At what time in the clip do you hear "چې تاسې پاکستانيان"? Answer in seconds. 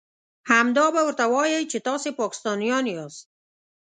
1.71-2.85